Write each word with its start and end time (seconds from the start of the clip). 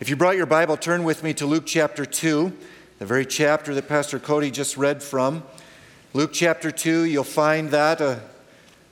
If 0.00 0.08
you 0.08 0.14
brought 0.14 0.36
your 0.36 0.46
Bible, 0.46 0.76
turn 0.76 1.02
with 1.02 1.24
me 1.24 1.34
to 1.34 1.44
Luke 1.44 1.64
chapter 1.66 2.06
2, 2.06 2.52
the 3.00 3.04
very 3.04 3.26
chapter 3.26 3.74
that 3.74 3.88
Pastor 3.88 4.20
Cody 4.20 4.48
just 4.48 4.76
read 4.76 5.02
from. 5.02 5.42
Luke 6.12 6.30
chapter 6.32 6.70
2, 6.70 7.02
you'll 7.02 7.24
find 7.24 7.70
that 7.70 8.00
uh, 8.00 8.20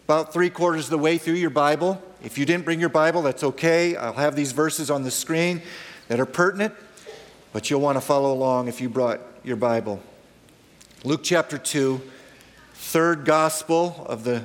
about 0.06 0.32
three 0.32 0.50
quarters 0.50 0.87
of 0.87 0.90
the 0.90 0.98
way 0.98 1.16
through 1.16 1.34
your 1.34 1.50
Bible. 1.50 2.03
If 2.24 2.38
you 2.38 2.45
didn't 2.45 2.64
bring 2.64 2.80
your 2.80 2.88
Bible, 2.88 3.22
that's 3.22 3.45
okay. 3.45 3.95
I'll 3.95 4.14
have 4.14 4.34
these 4.34 4.50
verses 4.50 4.90
on 4.90 5.04
the 5.04 5.12
screen 5.12 5.62
that 6.08 6.19
are 6.19 6.26
pertinent, 6.26 6.74
but 7.52 7.70
you'll 7.70 7.80
want 7.80 7.94
to 7.94 8.00
follow 8.00 8.32
along 8.32 8.66
if 8.66 8.80
you 8.80 8.88
brought 8.88 9.20
your 9.44 9.54
Bible. 9.54 10.02
Luke 11.04 11.20
chapter 11.22 11.56
2, 11.56 12.00
third 12.74 13.24
gospel 13.24 14.04
of 14.08 14.24
the 14.24 14.42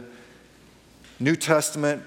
New 1.19 1.35
Testament, 1.35 2.03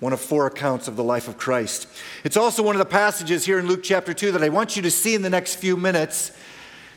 one 0.00 0.12
of 0.12 0.20
four 0.20 0.46
accounts 0.46 0.86
of 0.86 0.96
the 0.96 1.04
life 1.04 1.28
of 1.28 1.36
Christ. 1.36 1.88
It's 2.24 2.36
also 2.36 2.62
one 2.62 2.74
of 2.74 2.78
the 2.78 2.84
passages 2.84 3.44
here 3.44 3.58
in 3.58 3.66
Luke 3.66 3.82
chapter 3.82 4.14
2 4.14 4.32
that 4.32 4.42
I 4.42 4.48
want 4.48 4.76
you 4.76 4.82
to 4.82 4.90
see 4.90 5.14
in 5.14 5.22
the 5.22 5.30
next 5.30 5.56
few 5.56 5.76
minutes. 5.76 6.32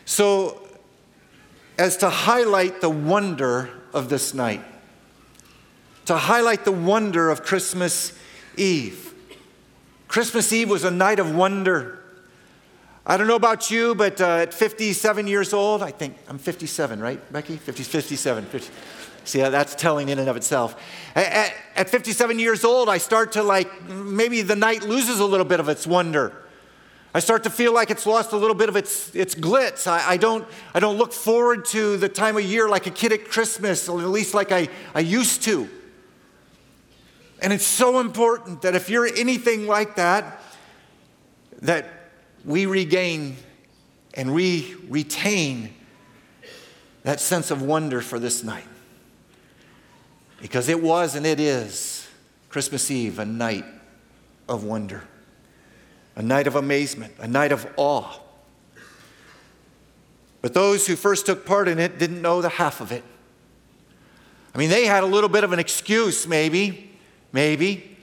So, 0.05 0.67
as 1.77 1.97
to 1.97 2.09
highlight 2.09 2.81
the 2.81 2.89
wonder 2.89 3.69
of 3.93 4.09
this 4.09 4.33
night, 4.33 4.61
to 6.05 6.15
highlight 6.15 6.65
the 6.65 6.71
wonder 6.71 7.29
of 7.29 7.43
Christmas 7.43 8.17
Eve. 8.57 9.13
Christmas 10.07 10.51
Eve 10.51 10.69
was 10.69 10.83
a 10.83 10.91
night 10.91 11.19
of 11.19 11.33
wonder. 11.33 12.03
I 13.05 13.17
don't 13.17 13.27
know 13.27 13.35
about 13.35 13.71
you, 13.71 13.95
but 13.95 14.21
uh, 14.21 14.37
at 14.37 14.53
57 14.53 15.25
years 15.25 15.53
old, 15.53 15.81
I 15.81 15.89
think 15.91 16.17
I'm 16.27 16.37
57, 16.37 16.99
right, 16.99 17.33
Becky? 17.33 17.57
50, 17.57 17.83
57. 17.83 18.45
50. 18.45 18.73
See, 19.23 19.41
uh, 19.41 19.49
that's 19.49 19.75
telling 19.75 20.09
in 20.09 20.19
and 20.19 20.29
of 20.29 20.35
itself. 20.35 20.75
At, 21.15 21.53
at 21.75 21.89
57 21.89 22.39
years 22.39 22.63
old, 22.63 22.89
I 22.89 22.97
start 22.97 23.33
to 23.33 23.43
like, 23.43 23.87
maybe 23.87 24.41
the 24.41 24.55
night 24.55 24.83
loses 24.83 25.19
a 25.19 25.25
little 25.25 25.45
bit 25.45 25.59
of 25.59 25.69
its 25.69 25.85
wonder. 25.85 26.35
I 27.13 27.19
start 27.19 27.43
to 27.43 27.49
feel 27.49 27.73
like 27.73 27.91
it's 27.91 28.05
lost 28.05 28.31
a 28.31 28.37
little 28.37 28.55
bit 28.55 28.69
of 28.69 28.75
its, 28.75 29.13
its 29.13 29.35
glitz. 29.35 29.85
I, 29.85 30.11
I, 30.11 30.17
don't, 30.17 30.47
I 30.73 30.79
don't 30.79 30.97
look 30.97 31.11
forward 31.11 31.65
to 31.65 31.97
the 31.97 32.07
time 32.07 32.37
of 32.37 32.43
year 32.43 32.69
like 32.69 32.87
a 32.87 32.91
kid 32.91 33.11
at 33.11 33.25
Christmas, 33.25 33.89
or 33.89 33.99
at 33.99 34.07
least 34.07 34.33
like 34.33 34.51
I, 34.51 34.69
I 34.95 35.01
used 35.01 35.43
to. 35.43 35.69
And 37.41 37.51
it's 37.51 37.65
so 37.65 37.99
important 37.99 38.61
that 38.61 38.75
if 38.75 38.89
you're 38.89 39.07
anything 39.07 39.67
like 39.67 39.95
that, 39.97 40.41
that 41.63 41.85
we 42.45 42.65
regain 42.65 43.35
and 44.13 44.33
we 44.33 44.75
retain 44.87 45.73
that 47.03 47.19
sense 47.19 47.51
of 47.51 47.61
wonder 47.61 47.99
for 48.01 48.19
this 48.19 48.43
night. 48.43 48.65
Because 50.41 50.69
it 50.69 50.81
was 50.81 51.15
and 51.15 51.25
it 51.25 51.39
is 51.39 52.07
Christmas 52.49 52.89
Eve, 52.89 53.19
a 53.19 53.25
night 53.25 53.65
of 54.49 54.63
wonder, 54.63 55.03
a 56.15 56.21
night 56.21 56.47
of 56.47 56.55
amazement, 56.55 57.13
a 57.19 57.27
night 57.27 57.51
of 57.51 57.67
awe. 57.77 58.19
But 60.41 60.53
those 60.53 60.87
who 60.87 60.95
first 60.95 61.27
took 61.27 61.45
part 61.45 61.67
in 61.67 61.79
it 61.79 61.99
didn't 61.99 62.21
know 62.21 62.41
the 62.41 62.49
half 62.49 62.81
of 62.81 62.91
it. 62.91 63.03
I 64.53 64.57
mean, 64.57 64.69
they 64.69 64.85
had 64.85 65.03
a 65.03 65.07
little 65.07 65.29
bit 65.29 65.43
of 65.43 65.53
an 65.53 65.59
excuse, 65.59 66.27
maybe, 66.27 66.91
maybe. 67.31 67.97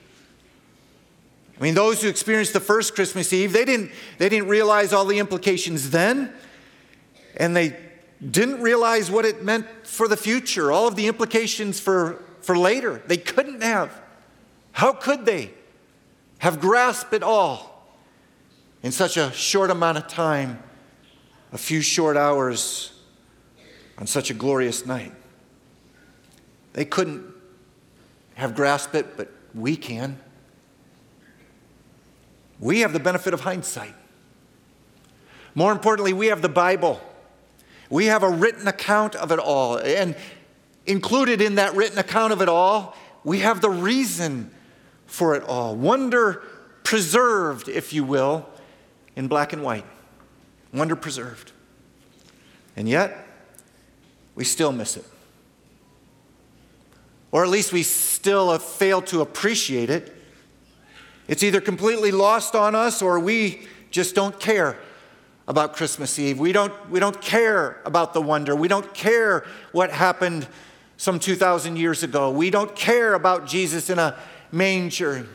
I 1.58 1.62
mean, 1.62 1.74
those 1.74 2.00
who 2.00 2.08
experienced 2.08 2.52
the 2.52 2.60
first 2.60 2.94
Christmas 2.94 3.32
Eve, 3.32 3.52
they 3.52 3.64
didn't, 3.64 3.90
they 4.18 4.28
didn't 4.28 4.48
realize 4.48 4.92
all 4.92 5.04
the 5.04 5.18
implications 5.18 5.90
then, 5.90 6.32
and 7.36 7.54
they 7.54 7.76
didn't 8.30 8.62
realize 8.62 9.10
what 9.10 9.24
it 9.24 9.44
meant 9.44 9.66
for 9.82 10.06
the 10.06 10.16
future, 10.16 10.70
all 10.70 10.86
of 10.86 10.94
the 10.94 11.08
implications 11.08 11.80
for 11.80 12.22
for 12.48 12.56
later. 12.56 13.02
They 13.06 13.18
couldn't 13.18 13.62
have. 13.62 13.92
How 14.72 14.94
could 14.94 15.26
they 15.26 15.50
have 16.38 16.60
grasped 16.60 17.12
it 17.12 17.22
all 17.22 17.92
in 18.82 18.90
such 18.90 19.18
a 19.18 19.30
short 19.32 19.70
amount 19.70 19.98
of 19.98 20.08
time, 20.08 20.62
a 21.52 21.58
few 21.58 21.82
short 21.82 22.16
hours 22.16 22.98
on 23.98 24.06
such 24.06 24.30
a 24.30 24.34
glorious 24.34 24.86
night? 24.86 25.12
They 26.72 26.86
couldn't 26.86 27.22
have 28.36 28.54
grasped 28.54 28.94
it, 28.94 29.18
but 29.18 29.30
we 29.54 29.76
can. 29.76 30.18
We 32.58 32.80
have 32.80 32.94
the 32.94 33.00
benefit 33.00 33.34
of 33.34 33.42
hindsight. 33.42 33.94
More 35.54 35.70
importantly, 35.70 36.14
we 36.14 36.28
have 36.28 36.40
the 36.40 36.48
Bible. 36.48 36.98
We 37.90 38.06
have 38.06 38.22
a 38.22 38.30
written 38.30 38.66
account 38.66 39.16
of 39.16 39.32
it 39.32 39.38
all. 39.38 39.76
And 39.76 40.16
included 40.88 41.40
in 41.40 41.56
that 41.56 41.76
written 41.76 41.98
account 41.98 42.32
of 42.32 42.42
it 42.42 42.48
all, 42.48 42.96
we 43.22 43.40
have 43.40 43.60
the 43.60 43.70
reason 43.70 44.50
for 45.06 45.34
it 45.34 45.42
all. 45.44 45.76
Wonder 45.76 46.42
preserved, 46.82 47.68
if 47.68 47.92
you 47.92 48.02
will, 48.02 48.48
in 49.14 49.28
black 49.28 49.52
and 49.52 49.62
white. 49.62 49.84
Wonder 50.72 50.96
preserved. 50.96 51.52
And 52.74 52.88
yet, 52.88 53.26
we 54.34 54.44
still 54.44 54.72
miss 54.72 54.96
it. 54.96 55.04
Or 57.30 57.44
at 57.44 57.50
least 57.50 57.72
we 57.72 57.82
still 57.82 58.52
have 58.52 58.62
failed 58.62 59.06
to 59.08 59.20
appreciate 59.20 59.90
it. 59.90 60.14
It's 61.26 61.42
either 61.42 61.60
completely 61.60 62.10
lost 62.10 62.54
on 62.54 62.74
us 62.74 63.02
or 63.02 63.20
we 63.20 63.66
just 63.90 64.14
don't 64.14 64.38
care 64.40 64.78
about 65.46 65.74
Christmas 65.74 66.18
Eve. 66.18 66.38
We 66.38 66.52
don't, 66.52 66.72
we 66.90 67.00
don't 67.00 67.20
care 67.20 67.80
about 67.84 68.14
the 68.14 68.22
wonder. 68.22 68.56
We 68.56 68.68
don't 68.68 68.94
care 68.94 69.44
what 69.72 69.90
happened 69.90 70.46
some 70.98 71.18
2,000 71.18 71.76
years 71.76 72.02
ago. 72.02 72.30
We 72.30 72.50
don't 72.50 72.76
care 72.76 73.14
about 73.14 73.46
Jesus 73.46 73.88
in 73.88 73.98
a 73.98 74.18
manger 74.52 75.26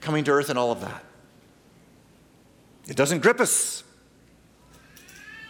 coming 0.00 0.24
to 0.24 0.32
earth 0.32 0.50
and 0.50 0.58
all 0.58 0.72
of 0.72 0.82
that. 0.82 1.04
It 2.88 2.96
doesn't 2.96 3.20
grip 3.20 3.40
us. 3.40 3.84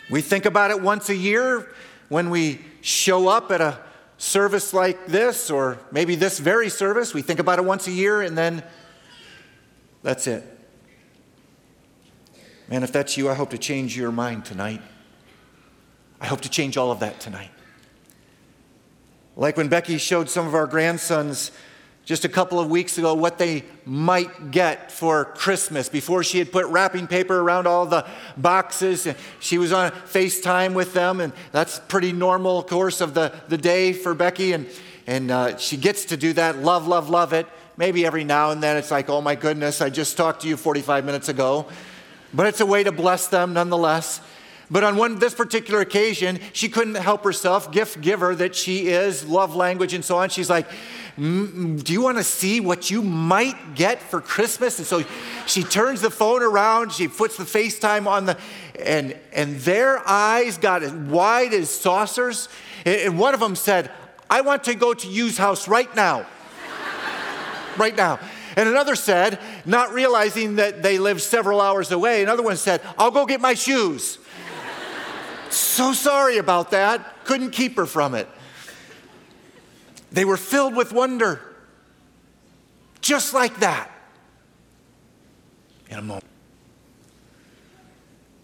We 0.08 0.20
think 0.20 0.44
about 0.44 0.70
it 0.70 0.80
once 0.80 1.08
a 1.08 1.16
year 1.16 1.72
when 2.08 2.30
we 2.30 2.60
show 2.82 3.26
up 3.26 3.50
at 3.50 3.60
a 3.60 3.78
service 4.18 4.72
like 4.72 5.06
this, 5.06 5.50
or 5.50 5.78
maybe 5.90 6.14
this 6.14 6.38
very 6.38 6.68
service. 6.68 7.12
We 7.12 7.22
think 7.22 7.40
about 7.40 7.58
it 7.58 7.64
once 7.64 7.86
a 7.86 7.92
year 7.92 8.22
and 8.22 8.36
then 8.36 8.62
that's 10.02 10.26
it. 10.26 10.44
Man, 12.68 12.82
if 12.82 12.92
that's 12.92 13.16
you, 13.16 13.28
I 13.30 13.34
hope 13.34 13.50
to 13.50 13.58
change 13.58 13.96
your 13.96 14.12
mind 14.12 14.44
tonight. 14.44 14.82
I 16.20 16.26
hope 16.26 16.42
to 16.42 16.50
change 16.50 16.76
all 16.76 16.90
of 16.90 17.00
that 17.00 17.18
tonight. 17.20 17.50
Like 19.36 19.58
when 19.58 19.68
Becky 19.68 19.98
showed 19.98 20.30
some 20.30 20.46
of 20.46 20.54
our 20.54 20.66
grandsons 20.66 21.52
just 22.06 22.24
a 22.24 22.28
couple 22.28 22.58
of 22.58 22.70
weeks 22.70 22.96
ago 22.96 23.12
what 23.14 23.36
they 23.36 23.64
might 23.84 24.50
get 24.50 24.90
for 24.90 25.26
Christmas 25.26 25.88
before 25.90 26.22
she 26.24 26.38
had 26.38 26.50
put 26.50 26.64
wrapping 26.66 27.06
paper 27.06 27.38
around 27.38 27.66
all 27.66 27.84
the 27.84 28.06
boxes. 28.36 29.06
She 29.40 29.58
was 29.58 29.72
on 29.72 29.90
FaceTime 29.90 30.72
with 30.72 30.94
them, 30.94 31.20
and 31.20 31.32
that's 31.52 31.80
pretty 31.80 32.12
normal 32.12 32.62
course 32.62 33.00
of 33.00 33.12
the, 33.12 33.32
the 33.48 33.58
day 33.58 33.92
for 33.92 34.14
Becky. 34.14 34.52
And, 34.52 34.68
and 35.06 35.30
uh, 35.30 35.56
she 35.58 35.76
gets 35.76 36.06
to 36.06 36.16
do 36.16 36.32
that. 36.34 36.58
Love, 36.58 36.86
love, 36.86 37.10
love 37.10 37.32
it. 37.32 37.46
Maybe 37.76 38.06
every 38.06 38.24
now 38.24 38.52
and 38.52 38.62
then 38.62 38.76
it's 38.76 38.90
like, 38.90 39.10
oh 39.10 39.20
my 39.20 39.34
goodness, 39.34 39.82
I 39.82 39.90
just 39.90 40.16
talked 40.16 40.42
to 40.42 40.48
you 40.48 40.56
45 40.56 41.04
minutes 41.04 41.28
ago. 41.28 41.66
But 42.32 42.46
it's 42.46 42.60
a 42.60 42.66
way 42.66 42.84
to 42.84 42.92
bless 42.92 43.26
them 43.26 43.52
nonetheless. 43.52 44.20
But 44.70 44.82
on 44.82 44.96
one, 44.96 45.18
this 45.18 45.34
particular 45.34 45.80
occasion, 45.80 46.40
she 46.52 46.68
couldn't 46.68 46.96
help 46.96 47.22
herself, 47.22 47.70
gift 47.70 48.00
giver 48.00 48.34
that 48.34 48.54
she 48.54 48.88
is, 48.88 49.24
love 49.24 49.54
language 49.54 49.94
and 49.94 50.04
so 50.04 50.18
on. 50.18 50.28
She's 50.28 50.50
like, 50.50 50.68
Do 51.16 51.84
you 51.86 52.02
want 52.02 52.18
to 52.18 52.24
see 52.24 52.58
what 52.60 52.90
you 52.90 53.00
might 53.00 53.76
get 53.76 54.02
for 54.02 54.20
Christmas? 54.20 54.78
And 54.78 54.86
so 54.86 55.04
she 55.46 55.62
turns 55.62 56.00
the 56.00 56.10
phone 56.10 56.42
around, 56.42 56.92
she 56.92 57.06
puts 57.06 57.36
the 57.36 57.44
FaceTime 57.44 58.06
on 58.06 58.26
the, 58.26 58.36
and, 58.84 59.16
and 59.32 59.56
their 59.60 60.06
eyes 60.06 60.58
got 60.58 60.82
as 60.82 60.92
wide 60.92 61.54
as 61.54 61.70
saucers. 61.70 62.48
And 62.84 63.18
one 63.18 63.34
of 63.34 63.40
them 63.40 63.54
said, 63.54 63.90
I 64.28 64.40
want 64.40 64.64
to 64.64 64.74
go 64.74 64.94
to 64.94 65.08
Yu's 65.08 65.38
house 65.38 65.68
right 65.68 65.94
now. 65.94 66.26
right 67.78 67.96
now. 67.96 68.18
And 68.56 68.68
another 68.68 68.96
said, 68.96 69.38
not 69.64 69.92
realizing 69.92 70.56
that 70.56 70.82
they 70.82 70.98
lived 70.98 71.20
several 71.20 71.60
hours 71.60 71.92
away, 71.92 72.22
another 72.22 72.42
one 72.42 72.56
said, 72.56 72.80
I'll 72.98 73.10
go 73.10 73.26
get 73.26 73.40
my 73.40 73.54
shoes. 73.54 74.18
So 75.56 75.94
sorry 75.94 76.36
about 76.36 76.72
that. 76.72 77.24
Couldn't 77.24 77.50
keep 77.50 77.76
her 77.76 77.86
from 77.86 78.14
it. 78.14 78.28
They 80.12 80.26
were 80.26 80.36
filled 80.36 80.76
with 80.76 80.92
wonder. 80.92 81.40
Just 83.00 83.32
like 83.32 83.60
that. 83.60 83.90
In 85.88 85.98
a 85.98 86.02
moment. 86.02 86.26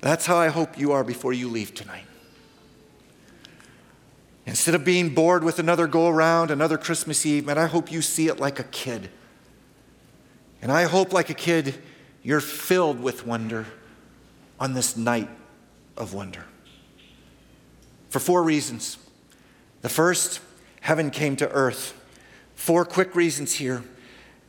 That's 0.00 0.24
how 0.24 0.36
I 0.36 0.48
hope 0.48 0.78
you 0.78 0.92
are 0.92 1.04
before 1.04 1.34
you 1.34 1.50
leave 1.50 1.74
tonight. 1.74 2.06
Instead 4.46 4.74
of 4.74 4.82
being 4.82 5.10
bored 5.14 5.44
with 5.44 5.58
another 5.58 5.86
go 5.86 6.08
around, 6.08 6.50
another 6.50 6.78
Christmas 6.78 7.26
Eve, 7.26 7.44
man, 7.44 7.58
I 7.58 7.66
hope 7.66 7.92
you 7.92 8.00
see 8.00 8.28
it 8.28 8.40
like 8.40 8.58
a 8.58 8.64
kid. 8.64 9.10
And 10.62 10.72
I 10.72 10.84
hope, 10.84 11.12
like 11.12 11.28
a 11.28 11.34
kid, 11.34 11.74
you're 12.22 12.40
filled 12.40 13.00
with 13.00 13.26
wonder 13.26 13.66
on 14.58 14.72
this 14.72 14.96
night 14.96 15.28
of 15.96 16.14
wonder 16.14 16.46
for 18.12 18.20
four 18.20 18.42
reasons. 18.42 18.98
The 19.80 19.88
first, 19.88 20.40
heaven 20.82 21.10
came 21.10 21.34
to 21.36 21.50
earth. 21.50 21.98
Four 22.54 22.84
quick 22.84 23.16
reasons 23.16 23.54
here 23.54 23.82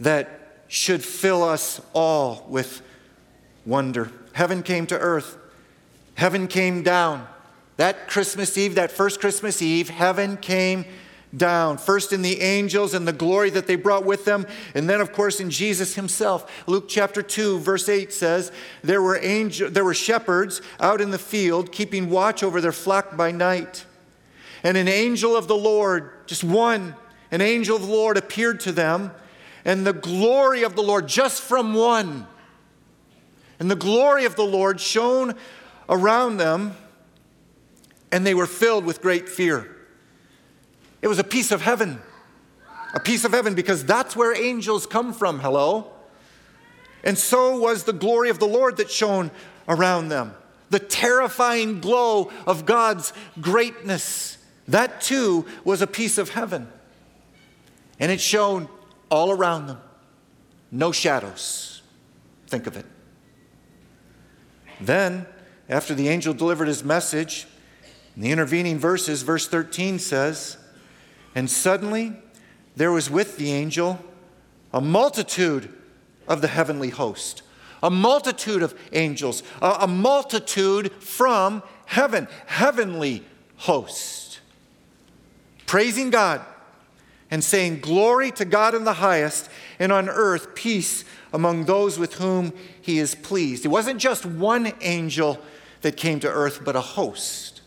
that 0.01 0.65
should 0.68 1.01
fill 1.01 1.42
us 1.42 1.80
all 1.94 2.45
with 2.50 2.81
wonder. 3.65 4.12
Heaven 4.33 4.63
came 4.63 4.86
to 4.88 5.00
earth, 5.00 5.38
heaven 6.15 6.50
came 6.50 6.83
down. 6.83 7.25
That 7.77 8.10
Christmas 8.10 8.57
Eve, 8.57 8.75
that 8.75 8.92
first 8.92 9.21
Christmas 9.21 9.62
Eve, 9.62 9.89
heaven 9.89 10.36
came 10.36 10.83
down. 11.35 11.77
First 11.77 12.13
in 12.13 12.21
the 12.21 12.41
angels 12.41 12.94
and 12.94 13.07
the 13.07 13.13
glory 13.13 13.50
that 13.51 13.68
they 13.68 13.75
brought 13.75 14.06
with 14.06 14.25
them, 14.25 14.45
and 14.75 14.89
then, 14.89 15.01
of 15.01 15.12
course, 15.12 15.39
in 15.39 15.50
Jesus 15.50 15.95
himself. 15.95 16.63
Luke 16.68 16.85
chapter 16.88 17.21
2, 17.21 17.59
verse 17.59 17.89
8 17.89 18.13
says, 18.13 18.51
There 18.83 19.01
were, 19.01 19.18
angel, 19.18 19.69
there 19.69 19.83
were 19.83 19.94
shepherds 19.94 20.62
out 20.80 21.01
in 21.01 21.12
the 21.12 21.19
field, 21.19 21.71
keeping 21.71 22.09
watch 22.09 22.44
over 22.44 22.62
their 22.62 22.71
flock 22.71 23.18
by 23.18 23.31
night. 23.31 23.85
And 24.63 24.77
an 24.77 24.88
angel 24.88 25.35
of 25.35 25.47
the 25.47 25.57
Lord, 25.57 26.12
just 26.27 26.44
one, 26.44 26.95
an 27.31 27.41
angel 27.41 27.75
of 27.75 27.81
the 27.81 27.91
Lord 27.91 28.18
appeared 28.18 28.59
to 28.62 28.71
them, 28.71 29.12
and 29.65 29.88
the 29.88 29.94
glory 29.94 30.63
of 30.63 30.75
the 30.75 30.83
Lord, 30.83 31.07
just 31.07 31.41
from 31.41 31.74
one, 31.74 32.27
and 33.59 33.71
the 33.71 33.75
glory 33.75 34.25
of 34.25 34.36
the 34.36 34.45
Lord 34.45 34.79
shone 34.79 35.36
around 35.89 36.38
them, 36.38 36.75
and 38.12 38.25
they 38.25 38.33
were 38.33 38.45
filled 38.45 38.86
with 38.86 39.01
great 39.01 39.27
fear. 39.27 39.72
It 41.03 41.09
was 41.09 41.19
a 41.19 41.23
piece 41.23 41.51
of 41.51 41.61
heaven. 41.61 42.01
A 42.94 43.00
piece 43.00 43.25
of 43.25 43.33
heaven 43.33 43.55
because 43.55 43.85
that's 43.85 44.15
where 44.15 44.33
angels 44.33 44.85
come 44.88 45.11
from. 45.13 45.39
Hello? 45.41 45.91
And 47.03 47.17
so 47.17 47.59
was 47.59 47.83
the 47.83 47.91
glory 47.91 48.29
of 48.29 48.39
the 48.39 48.47
Lord 48.47 48.77
that 48.77 48.89
shone 48.89 49.29
around 49.67 50.07
them. 50.07 50.33
The 50.69 50.79
terrifying 50.79 51.81
glow 51.81 52.31
of 52.47 52.65
God's 52.65 53.11
greatness. 53.41 54.38
That 54.69 55.01
too 55.01 55.45
was 55.65 55.81
a 55.81 55.88
piece 55.88 56.17
of 56.17 56.29
heaven. 56.29 56.69
And 58.00 58.09
it 58.09 58.21
shone 58.21 58.69
all 59.11 59.29
around 59.29 59.67
them. 59.67 59.81
No 60.71 60.94
shadows. 60.94 61.81
Think 62.47 62.65
of 62.65 62.77
it. 62.77 62.85
Then, 64.79 65.25
after 65.67 65.94
the 65.94 66.07
angel 66.07 66.33
delivered 66.33 66.69
his 66.69 66.81
message, 66.81 67.45
in 68.15 68.21
the 68.21 68.31
intervening 68.31 68.79
verses, 68.79 69.21
verse 69.21 69.50
13 69.50 70.00
says, 70.00 70.57
and 71.35 71.50
suddenly 71.50 72.13
there 72.75 72.91
was 72.91 73.09
with 73.09 73.38
the 73.38 73.51
angel 73.51 74.00
a 74.74 74.81
multitude 74.81 75.71
of 76.27 76.41
the 76.41 76.47
heavenly 76.47 76.89
host, 76.89 77.44
a 77.83 77.89
multitude 77.89 78.63
of 78.63 78.74
angels, 78.91 79.44
a, 79.62 79.88
multitude 79.88 80.91
from 80.94 81.62
heaven, 81.85 82.27
heavenly 82.47 83.24
host, 83.57 84.39
praising 85.68 86.09
God 86.09 86.41
and 87.33 87.44
saying, 87.44 87.79
Glory 87.79 88.31
to 88.31 88.45
God 88.45 88.75
in 88.75 88.83
the 88.83 88.94
highest, 88.94 89.50
and 89.79 89.91
on 89.91 90.07
earth 90.07 90.53
peace 90.53 91.03
among 91.33 91.65
those 91.65 91.97
with 91.97 92.13
whom 92.15 92.53
he 92.79 93.00
is 93.00 93.15
pleased. 93.15 93.65
It 93.65 93.69
wasn't 93.69 94.00
just 94.00 94.24
one 94.24 94.71
angel 94.81 95.39
that 95.81 95.97
came 95.97 96.19
to 96.19 96.29
earth, 96.29 96.62
but 96.63 96.75
a 96.75 96.81
host, 96.81 97.62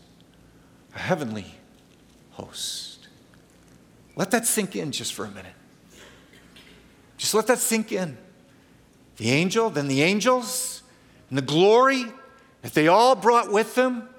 a 0.95 0.99
heavenly 0.99 1.55
host. 2.31 2.86
Let 4.17 4.31
that 4.31 4.47
sink 4.47 4.75
in 4.75 4.91
just 4.91 5.13
for 5.13 5.25
a 5.25 5.29
minute. 5.29 5.53
Just 7.17 7.35
let 7.35 7.47
that 7.47 7.59
sink 7.59 7.91
in. 7.91 8.17
The 9.17 9.29
angel, 9.29 9.69
then 9.69 9.87
the 9.87 10.01
angels, 10.01 10.81
and 11.29 11.37
the 11.37 11.43
glory 11.43 12.05
that 12.63 12.73
they 12.73 12.87
all 12.87 13.15
brought 13.15 13.51
with 13.51 13.75
them. 13.75 14.09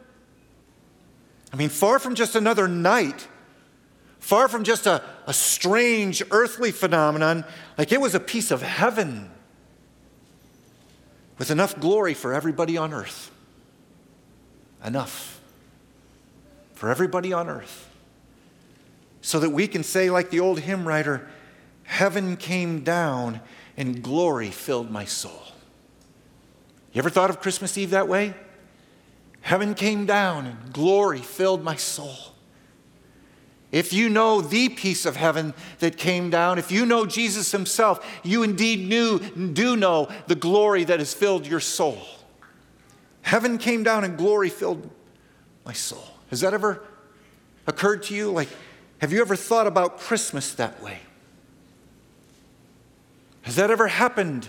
I 1.53 1.57
mean, 1.57 1.69
far 1.69 1.99
from 1.99 2.15
just 2.15 2.37
another 2.37 2.69
night, 2.69 3.27
far 4.21 4.47
from 4.47 4.63
just 4.63 4.87
a, 4.87 5.03
a 5.27 5.33
strange 5.33 6.23
earthly 6.31 6.71
phenomenon, 6.71 7.45
like 7.77 7.91
it 7.91 8.01
was 8.01 8.15
a 8.15 8.21
piece 8.21 8.53
of 8.53 8.63
heaven 8.63 9.31
with 11.39 11.51
enough 11.51 11.79
glory 11.81 12.15
for 12.15 12.33
everybody 12.33 12.77
on 12.77 12.93
earth. 12.93 13.33
Enough 14.85 15.41
for 16.75 16.89
everybody 16.89 17.33
on 17.33 17.49
earth 17.49 17.88
so 19.21 19.41
that 19.41 19.51
we 19.51 19.67
can 19.67 19.83
say, 19.83 20.11
like 20.11 20.31
the 20.31 20.41
old 20.41 20.61
hymn 20.61 20.87
writer, 20.87 21.29
Heaven 21.89 22.37
came 22.37 22.81
down 22.81 23.41
and 23.77 24.03
glory 24.03 24.51
filled 24.51 24.91
my 24.91 25.07
soul. 25.07 25.43
You 26.93 26.99
ever 26.99 27.09
thought 27.09 27.31
of 27.31 27.41
Christmas 27.41 27.79
Eve 27.79 27.91
that 27.91 28.09
way? 28.09 28.35
Heaven 29.41 29.75
came 29.75 30.05
down 30.05 30.47
and 30.47 30.73
glory 30.73 31.21
filled 31.21 31.65
my 31.65 31.77
soul. 31.77 32.35
If 33.73 33.95
you 33.95 34.11
know 34.11 34.43
the 34.43 34.69
peace 34.69 35.07
of 35.07 35.17
heaven 35.17 35.55
that 35.79 35.97
came 35.97 36.29
down, 36.29 36.59
if 36.59 36.71
you 36.71 36.85
know 36.85 37.07
Jesus 37.07 37.53
himself, 37.53 38.07
you 38.23 38.43
indeed 38.43 38.87
knew, 38.87 39.19
do 39.19 39.75
know 39.75 40.11
the 40.27 40.35
glory 40.35 40.85
that 40.85 40.99
has 40.99 41.15
filled 41.15 41.47
your 41.47 41.61
soul. 41.61 42.03
Heaven 43.23 43.57
came 43.57 43.83
down 43.83 44.05
and 44.05 44.19
glory 44.19 44.51
filled 44.51 44.91
my 45.65 45.73
soul. 45.73 46.05
Has 46.29 46.41
that 46.41 46.53
ever 46.53 46.83
occurred 47.67 48.03
to 48.05 48.15
you? 48.15 48.31
Like, 48.31 48.49
have 48.99 49.13
you 49.13 49.21
ever 49.21 49.37
thought 49.37 49.67
about 49.67 49.99
Christmas 49.99 50.55
that 50.55 50.83
way? 50.83 50.99
Has 53.43 53.57
that 53.57 53.71
ever 53.71 53.87
happened 53.87 54.49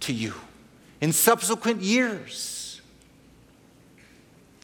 to 0.00 0.12
you 0.12 0.34
in 1.00 1.12
subsequent 1.12 1.80
years? 1.80 2.80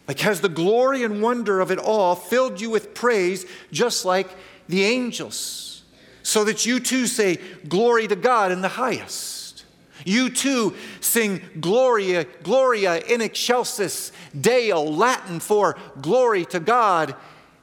Like, 0.08 0.18
has 0.20 0.40
the 0.40 0.48
glory 0.48 1.04
and 1.04 1.22
wonder 1.22 1.60
of 1.60 1.70
it 1.70 1.78
all 1.78 2.16
filled 2.16 2.60
you 2.60 2.68
with 2.68 2.94
praise, 2.94 3.46
just 3.70 4.04
like 4.04 4.28
the 4.68 4.82
angels, 4.84 5.82
so 6.24 6.42
that 6.44 6.66
you 6.66 6.80
too 6.80 7.06
say, 7.06 7.38
Glory 7.68 8.08
to 8.08 8.16
God 8.16 8.50
in 8.50 8.60
the 8.60 8.68
highest? 8.68 9.64
You 10.04 10.30
too 10.30 10.74
sing 11.00 11.40
Gloria, 11.60 12.24
Gloria 12.42 12.98
in 12.98 13.20
excelsis 13.20 14.12
Deo, 14.38 14.82
Latin 14.82 15.40
for 15.40 15.76
glory 16.00 16.44
to 16.46 16.60
God 16.60 17.14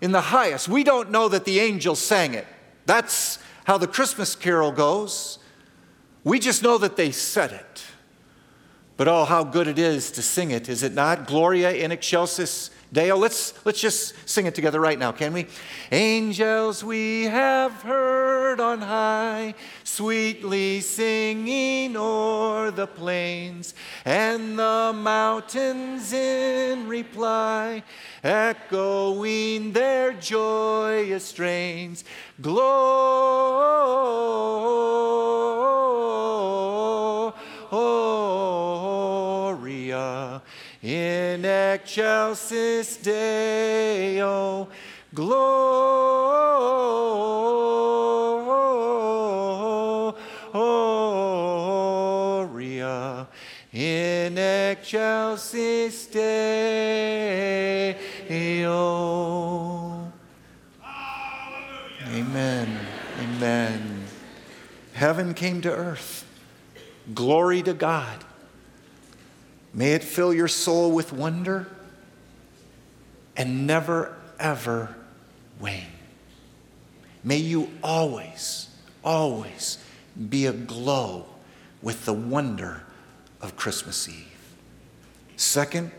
in 0.01 0.11
the 0.11 0.21
highest. 0.21 0.67
We 0.67 0.83
don't 0.83 1.11
know 1.11 1.27
that 1.29 1.45
the 1.45 1.59
angels 1.59 1.99
sang 1.99 2.33
it. 2.33 2.47
That's 2.85 3.39
how 3.65 3.77
the 3.77 3.88
Christmas 3.88 4.35
carol 4.35 4.71
goes. 4.71 5.39
We 6.23 6.39
just 6.39 6.63
know 6.63 6.77
that 6.77 6.95
they 6.95 7.11
said 7.11 7.51
it. 7.51 7.83
But 8.95 9.07
oh, 9.07 9.25
how 9.25 9.44
good 9.44 9.67
it 9.67 9.77
is 9.77 10.11
to 10.11 10.21
sing 10.21 10.51
it, 10.51 10.67
is 10.67 10.81
it 10.83 10.94
not? 10.94 11.27
Gloria 11.27 11.71
in 11.71 11.91
excelsis 11.91 12.71
Deo. 12.91 13.17
Let's, 13.17 13.53
let's 13.65 13.81
just 13.81 14.13
sing 14.27 14.45
it 14.45 14.55
together 14.55 14.79
right 14.79 14.97
now, 14.97 15.11
can 15.11 15.33
we? 15.33 15.47
Angels 15.91 16.83
we 16.83 17.25
have 17.25 17.73
heard 17.81 18.59
on 18.59 18.81
high, 18.81 19.55
sweetly 19.83 20.79
singing 20.79 21.97
o'er 21.97 22.71
the 22.71 22.87
plains, 22.87 23.73
and 24.06 24.57
the 24.57 24.94
mountains 24.95 26.13
in 26.13 26.87
reply, 26.87 27.83
echoing 28.23 29.73
their 29.73 30.13
joyous 30.13 31.25
strains. 31.25 32.06
Gloria 32.41 32.87
in 40.87 41.44
excelsis 41.44 42.95
Deo, 42.95 44.69
Gloria 45.13 45.67
in 53.73 54.37
excelsis 54.37 56.06
Deo. 56.07 56.23
Amen. 62.07 62.79
Amen. 63.19 64.06
Heaven 64.94 65.33
came 65.33 65.59
to 65.61 65.69
earth. 65.69 66.25
Glory 67.13 67.61
to 67.63 67.73
God. 67.73 68.23
May 69.77 69.93
it 69.93 70.03
fill 70.03 70.33
your 70.33 70.47
soul 70.47 70.91
with 70.91 71.13
wonder 71.13 71.67
and 73.35 73.67
never, 73.67 74.17
ever 74.39 74.95
wane. 75.59 75.85
May 77.23 77.37
you 77.37 77.69
always, 77.83 78.69
always 79.03 79.77
be 80.29 80.47
aglow 80.47 81.27
with 81.83 82.05
the 82.05 82.13
wonder 82.13 82.81
of 83.39 83.55
Christmas 83.55 84.09
Eve. 84.09 84.55
Second, 85.35 85.91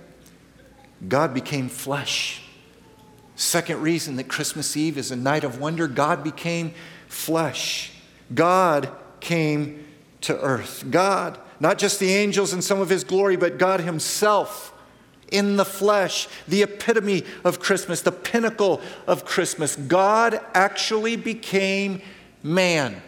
God 1.07 1.33
became 1.33 1.69
flesh. 1.69 2.43
Second 3.37 3.81
reason 3.81 4.17
that 4.17 4.27
Christmas 4.27 4.77
Eve 4.77 4.99
is 4.99 5.13
a 5.13 5.17
night 5.17 5.45
of 5.45 5.61
wonder 5.61 5.87
God 5.87 6.25
became 6.25 6.75
flesh. 7.07 7.93
God 8.35 8.91
came 9.21 9.87
to 10.23 10.37
earth. 10.41 10.85
God 10.91 11.39
not 11.61 11.79
just 11.79 12.01
the 12.01 12.13
angels 12.13 12.53
and 12.53 12.63
some 12.63 12.81
of 12.81 12.89
his 12.89 13.05
glory, 13.05 13.37
but 13.37 13.59
God 13.59 13.81
himself 13.81 14.73
in 15.31 15.57
the 15.57 15.65
flesh, 15.65 16.29
the 16.47 16.63
epitome 16.63 17.25
of 17.45 17.61
Christmas, 17.61 18.01
the 18.01 18.13
pinnacle 18.13 18.81
of 19.07 19.25
Christmas. 19.25 19.77
God 19.77 20.41
actually 20.55 21.17
became 21.17 22.01
man. 22.43 23.03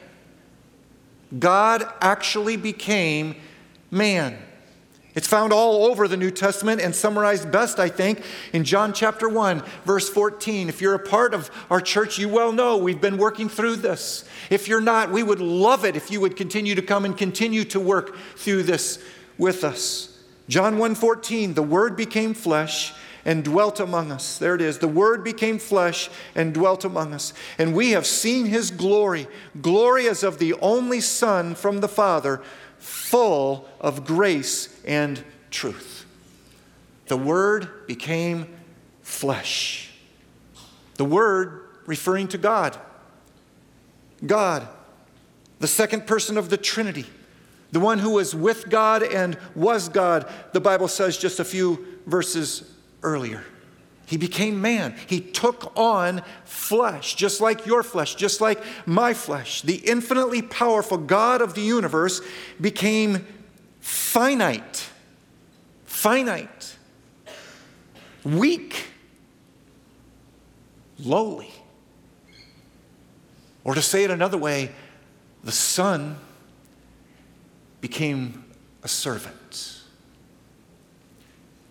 God 1.38 1.84
actually 2.00 2.56
became 2.56 3.36
man. 3.90 4.36
It's 5.14 5.26
found 5.26 5.52
all 5.52 5.86
over 5.86 6.06
the 6.06 6.16
New 6.16 6.30
Testament 6.30 6.80
and 6.80 6.94
summarized 6.94 7.50
best, 7.50 7.80
I 7.80 7.88
think, 7.88 8.22
in 8.52 8.64
John 8.64 8.92
chapter 8.92 9.28
1, 9.28 9.62
verse 9.84 10.08
14. 10.08 10.68
If 10.68 10.80
you're 10.80 10.94
a 10.94 11.00
part 11.00 11.34
of 11.34 11.50
our 11.68 11.80
church, 11.80 12.18
you 12.18 12.28
well 12.28 12.52
know 12.52 12.76
we've 12.76 13.00
been 13.00 13.18
working 13.18 13.48
through 13.48 13.76
this. 13.76 14.24
If 14.50 14.68
you're 14.68 14.80
not, 14.80 15.10
we 15.10 15.22
would 15.22 15.40
love 15.40 15.84
it 15.84 15.96
if 15.96 16.10
you 16.10 16.20
would 16.20 16.36
continue 16.36 16.76
to 16.76 16.82
come 16.82 17.04
and 17.04 17.16
continue 17.16 17.64
to 17.64 17.80
work 17.80 18.16
through 18.36 18.62
this 18.64 19.02
with 19.36 19.64
us. 19.64 20.16
John 20.48 20.78
1:14, 20.78 21.54
the 21.54 21.62
word 21.62 21.96
became 21.96 22.34
flesh 22.34 22.92
and 23.24 23.44
dwelt 23.44 23.80
among 23.80 24.10
us. 24.12 24.38
There 24.38 24.54
it 24.54 24.60
is. 24.60 24.78
The 24.78 24.88
Word 24.88 25.22
became 25.22 25.58
flesh 25.58 26.08
and 26.34 26.54
dwelt 26.54 26.84
among 26.84 27.12
us. 27.12 27.32
And 27.58 27.74
we 27.74 27.90
have 27.90 28.06
seen 28.06 28.46
His 28.46 28.70
glory, 28.70 29.26
glory 29.60 30.08
as 30.08 30.22
of 30.22 30.38
the 30.38 30.54
only 30.54 31.00
Son 31.00 31.54
from 31.54 31.80
the 31.80 31.88
Father, 31.88 32.40
full 32.80 33.68
of 33.80 34.04
grace 34.04 34.80
and 34.84 35.22
truth. 35.50 36.04
The 37.06 37.16
Word 37.16 37.86
became 37.86 38.48
flesh. 39.02 39.90
The 40.96 41.04
Word 41.04 41.62
referring 41.86 42.28
to 42.28 42.38
God. 42.38 42.78
God, 44.24 44.66
the 45.60 45.66
second 45.66 46.06
person 46.06 46.36
of 46.36 46.50
the 46.50 46.56
Trinity, 46.56 47.06
the 47.72 47.80
one 47.80 47.98
who 47.98 48.10
was 48.10 48.34
with 48.34 48.68
God 48.68 49.02
and 49.02 49.38
was 49.54 49.88
God, 49.88 50.30
the 50.52 50.60
Bible 50.60 50.88
says 50.88 51.16
just 51.16 51.40
a 51.40 51.44
few 51.44 51.98
verses 52.06 52.70
earlier. 53.02 53.44
He 54.10 54.16
became 54.16 54.60
man. 54.60 54.96
He 55.06 55.20
took 55.20 55.72
on 55.76 56.22
flesh, 56.44 57.14
just 57.14 57.40
like 57.40 57.64
your 57.64 57.84
flesh, 57.84 58.16
just 58.16 58.40
like 58.40 58.60
my 58.84 59.14
flesh. 59.14 59.62
The 59.62 59.76
infinitely 59.76 60.42
powerful 60.42 60.98
God 60.98 61.40
of 61.40 61.54
the 61.54 61.60
universe 61.60 62.20
became 62.60 63.24
finite, 63.78 64.88
finite, 65.84 66.76
weak, 68.24 68.88
lowly. 70.98 71.52
Or 73.62 73.76
to 73.76 73.82
say 73.82 74.02
it 74.02 74.10
another 74.10 74.38
way, 74.38 74.72
the 75.44 75.52
Son 75.52 76.18
became 77.80 78.44
a 78.82 78.88
servant. 78.88 79.82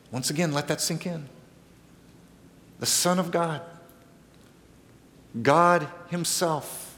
Once 0.10 0.30
again, 0.30 0.54
let 0.54 0.70
that 0.70 0.80
sink 0.80 1.06
in. 1.06 1.28
The 2.80 2.86
Son 2.86 3.20
of 3.20 3.32
God, 3.32 3.62
God 5.42 5.88
Himself, 6.10 6.98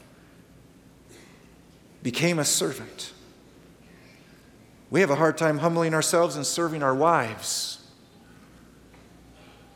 became 2.02 2.38
a 2.38 2.44
servant. 2.44 3.12
We 4.90 5.00
have 5.00 5.10
a 5.10 5.16
hard 5.16 5.38
time 5.38 5.58
humbling 5.58 5.94
ourselves 5.94 6.36
and 6.36 6.46
serving 6.46 6.82
our 6.82 6.94
wives. 6.94 7.78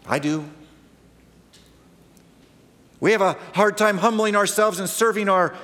I 0.07 0.19
do. 0.19 0.45
We 3.01 3.13
have 3.13 3.23
a 3.23 3.37
hard 3.55 3.77
time 3.77 3.99
humbling 3.99 4.37
ourselves 4.37 4.79
and 4.79 4.89
serving 4.89 5.29
our 5.29 5.55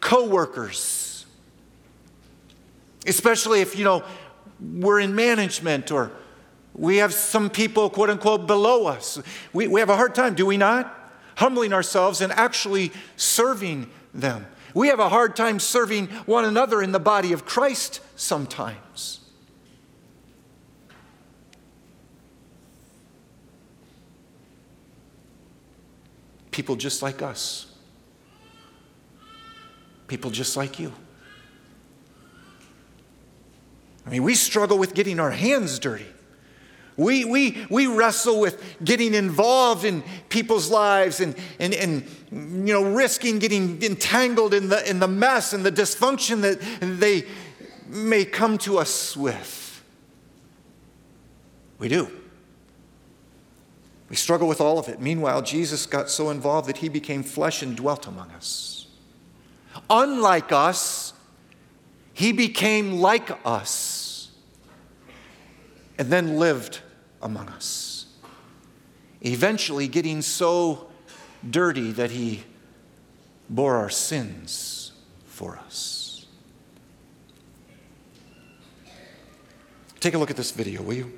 coworkers. 0.00 1.26
Especially 3.06 3.60
if, 3.60 3.78
you 3.78 3.84
know, 3.84 4.02
we're 4.60 5.00
in 5.00 5.14
management 5.14 5.90
or 5.90 6.10
we 6.76 6.98
have 6.98 7.14
some 7.14 7.48
people, 7.48 7.88
quote 7.88 8.10
unquote, 8.10 8.46
below 8.46 8.86
us. 8.86 9.18
We, 9.52 9.66
we 9.66 9.80
have 9.80 9.88
a 9.88 9.96
hard 9.96 10.14
time, 10.14 10.34
do 10.34 10.44
we 10.44 10.56
not? 10.56 10.92
Humbling 11.36 11.72
ourselves 11.72 12.20
and 12.20 12.32
actually 12.32 12.92
serving 13.16 13.90
them. 14.12 14.46
We 14.74 14.88
have 14.88 15.00
a 15.00 15.08
hard 15.08 15.36
time 15.36 15.58
serving 15.58 16.08
one 16.26 16.44
another 16.44 16.82
in 16.82 16.92
the 16.92 16.98
body 16.98 17.32
of 17.32 17.46
Christ 17.46 18.00
sometimes. 18.14 19.20
People 26.50 26.76
just 26.76 27.02
like 27.02 27.22
us, 27.22 27.74
people 30.08 30.30
just 30.30 30.56
like 30.56 30.78
you. 30.78 30.92
I 34.06 34.10
mean, 34.10 34.22
we 34.22 34.34
struggle 34.34 34.78
with 34.78 34.94
getting 34.94 35.18
our 35.18 35.32
hands 35.32 35.78
dirty. 35.78 36.06
We, 36.96 37.26
we, 37.26 37.66
we 37.68 37.86
wrestle 37.86 38.40
with 38.40 38.62
getting 38.82 39.12
involved 39.12 39.84
in 39.84 40.02
people's 40.30 40.70
lives 40.70 41.20
and, 41.20 41.36
and, 41.58 41.74
and 41.74 42.04
you 42.30 42.72
know, 42.72 42.82
risking 42.82 43.38
getting 43.38 43.82
entangled 43.82 44.54
in 44.54 44.70
the, 44.70 44.88
in 44.88 44.98
the 44.98 45.08
mess 45.08 45.52
and 45.52 45.64
the 45.64 45.72
dysfunction 45.72 46.40
that 46.40 46.60
they 46.80 47.24
may 47.86 48.24
come 48.24 48.56
to 48.58 48.78
us 48.78 49.14
with. 49.16 49.84
We 51.78 51.88
do. 51.88 52.10
We 54.08 54.16
struggle 54.16 54.48
with 54.48 54.60
all 54.60 54.78
of 54.78 54.88
it. 54.88 55.00
Meanwhile, 55.00 55.42
Jesus 55.42 55.84
got 55.84 56.08
so 56.08 56.30
involved 56.30 56.68
that 56.68 56.78
he 56.78 56.88
became 56.88 57.22
flesh 57.22 57.60
and 57.60 57.76
dwelt 57.76 58.06
among 58.06 58.30
us. 58.30 58.86
Unlike 59.90 60.52
us, 60.52 61.12
he 62.14 62.32
became 62.32 62.92
like 62.92 63.30
us 63.44 64.30
and 65.98 66.08
then 66.10 66.38
lived 66.38 66.80
among 67.26 67.48
us. 67.50 68.06
Eventually, 69.20 69.88
getting 69.88 70.22
so 70.22 70.88
dirty 71.48 71.92
that 71.92 72.12
he 72.12 72.44
bore 73.50 73.76
our 73.76 73.90
sins 73.90 74.92
for 75.26 75.58
us. 75.58 76.26
Take 80.00 80.14
a 80.14 80.18
look 80.18 80.30
at 80.30 80.36
this 80.36 80.52
video, 80.52 80.82
will 80.82 80.94
you? 80.94 81.12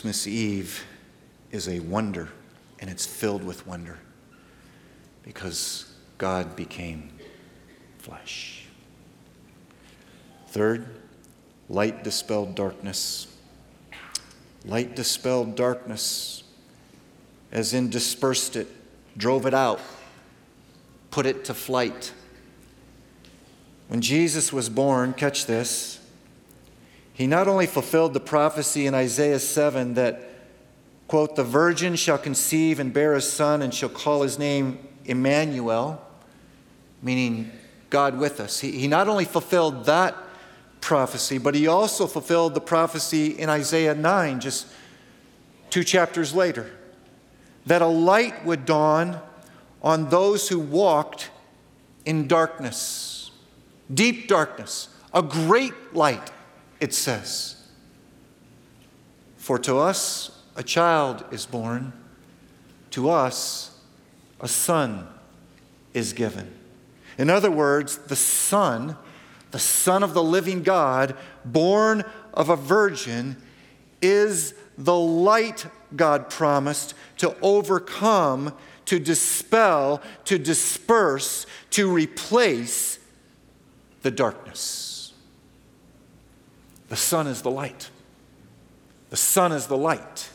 Christmas 0.00 0.26
Eve 0.26 0.86
is 1.50 1.68
a 1.68 1.78
wonder, 1.80 2.30
and 2.78 2.88
it's 2.88 3.04
filled 3.04 3.44
with 3.44 3.66
wonder 3.66 3.98
because 5.22 5.92
God 6.16 6.56
became 6.56 7.12
flesh. 7.98 8.64
Third, 10.48 10.86
light 11.68 12.02
dispelled 12.02 12.54
darkness. 12.54 13.26
Light 14.64 14.96
dispelled 14.96 15.54
darkness, 15.54 16.44
as 17.52 17.74
in 17.74 17.90
dispersed 17.90 18.56
it, 18.56 18.68
drove 19.18 19.44
it 19.44 19.52
out, 19.52 19.82
put 21.10 21.26
it 21.26 21.44
to 21.44 21.52
flight. 21.52 22.14
When 23.88 24.00
Jesus 24.00 24.50
was 24.50 24.70
born, 24.70 25.12
catch 25.12 25.44
this, 25.44 25.99
he 27.20 27.26
not 27.26 27.48
only 27.48 27.66
fulfilled 27.66 28.14
the 28.14 28.20
prophecy 28.20 28.86
in 28.86 28.94
Isaiah 28.94 29.40
7 29.40 29.92
that, 29.92 30.22
quote, 31.06 31.36
the 31.36 31.44
virgin 31.44 31.94
shall 31.94 32.16
conceive 32.16 32.80
and 32.80 32.94
bear 32.94 33.12
a 33.12 33.20
son 33.20 33.60
and 33.60 33.74
shall 33.74 33.90
call 33.90 34.22
his 34.22 34.38
name 34.38 34.78
Emmanuel, 35.04 36.00
meaning 37.02 37.52
God 37.90 38.16
with 38.16 38.40
us. 38.40 38.60
He, 38.60 38.72
he 38.72 38.88
not 38.88 39.06
only 39.06 39.26
fulfilled 39.26 39.84
that 39.84 40.16
prophecy, 40.80 41.36
but 41.36 41.54
he 41.54 41.66
also 41.66 42.06
fulfilled 42.06 42.54
the 42.54 42.60
prophecy 42.62 43.38
in 43.38 43.50
Isaiah 43.50 43.94
9, 43.94 44.40
just 44.40 44.66
two 45.68 45.84
chapters 45.84 46.34
later, 46.34 46.70
that 47.66 47.82
a 47.82 47.86
light 47.86 48.46
would 48.46 48.64
dawn 48.64 49.20
on 49.82 50.08
those 50.08 50.48
who 50.48 50.58
walked 50.58 51.28
in 52.06 52.26
darkness, 52.26 53.30
deep 53.92 54.26
darkness, 54.26 54.88
a 55.12 55.20
great 55.20 55.92
light, 55.92 56.32
it 56.80 56.94
says. 56.94 57.56
For 59.36 59.58
to 59.60 59.78
us 59.78 60.42
a 60.56 60.62
child 60.62 61.24
is 61.30 61.46
born, 61.46 61.92
to 62.90 63.10
us 63.10 63.78
a 64.40 64.48
son 64.48 65.06
is 65.94 66.12
given. 66.12 66.52
In 67.18 67.28
other 67.28 67.50
words, 67.50 67.98
the 67.98 68.16
Son, 68.16 68.96
the 69.50 69.58
Son 69.58 70.02
of 70.02 70.14
the 70.14 70.22
living 70.22 70.62
God, 70.62 71.14
born 71.44 72.04
of 72.32 72.48
a 72.48 72.56
virgin, 72.56 73.36
is 74.00 74.54
the 74.78 74.96
light 74.96 75.66
God 75.94 76.30
promised 76.30 76.94
to 77.18 77.36
overcome, 77.42 78.54
to 78.86 78.98
dispel, 78.98 80.00
to 80.24 80.38
disperse, 80.38 81.44
to 81.70 81.92
replace 81.92 82.98
the 84.02 84.10
darkness. 84.10 84.89
The 86.90 86.96
Son 86.96 87.28
is 87.28 87.40
the 87.42 87.50
light. 87.52 87.88
The 89.10 89.16
Son 89.16 89.52
is 89.52 89.68
the 89.68 89.76
light. 89.76 90.28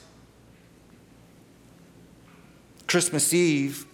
Christmas 2.88 3.34
Eve 3.34 3.86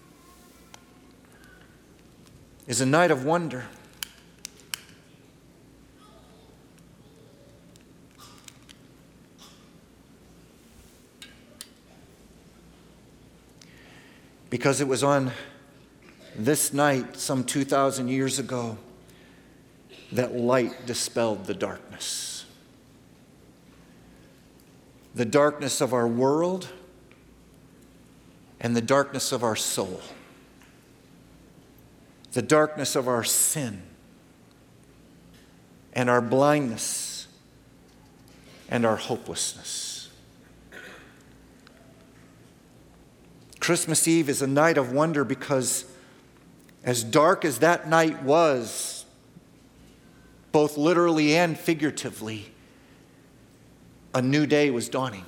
is 2.68 2.80
a 2.80 2.86
night 2.86 3.10
of 3.10 3.26
wonder. 3.26 3.66
Because 14.52 14.82
it 14.82 14.88
was 14.88 15.04
on 15.04 15.32
this 16.36 16.74
night, 16.74 17.18
some 17.18 17.44
2,000 17.44 18.08
years 18.08 18.38
ago, 18.38 18.78
that 20.12 20.36
light 20.36 20.86
dispelled 20.86 21.46
the 21.46 21.56
darkness. 21.56 22.41
The 25.14 25.26
darkness 25.26 25.82
of 25.82 25.94
our 25.94 26.08
world 26.08 26.70
and 28.60 28.76
the 28.76 28.82
darkness 28.82 29.32
of 29.32 29.44
our 29.44 29.56
soul 29.56 30.02
the 32.32 32.42
darkness 32.42 32.96
of 32.96 33.08
our 33.08 33.24
sin 33.24 33.82
and 35.94 36.10
our 36.10 36.22
blindness 36.22 37.28
and 38.70 38.86
our 38.86 38.96
hopelessness. 38.96 40.10
Christmas 43.60 44.08
Eve 44.08 44.30
is 44.30 44.42
a 44.42 44.48
night 44.48 44.78
of 44.78 44.92
wonder 44.92 45.24
because, 45.24 45.86
as 46.84 47.04
dark 47.04 47.46
as 47.46 47.60
that 47.60 47.88
night 47.88 48.24
was, 48.24 49.06
both 50.52 50.78
literally 50.78 51.36
and 51.36 51.60
figuratively, 51.60 52.51
a 54.14 54.22
new 54.22 54.46
day 54.46 54.70
was 54.70 54.90
dawning. 54.90 55.26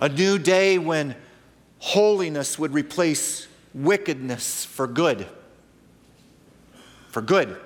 A 0.00 0.08
new 0.08 0.38
day 0.38 0.78
when 0.78 1.16
holiness 1.78 2.58
would 2.58 2.72
replace 2.72 3.48
wickedness 3.74 4.64
for 4.64 4.86
good. 4.86 5.26
For 7.08 7.20
good. 7.20 7.56